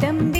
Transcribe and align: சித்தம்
சித்தம் 0.00 0.39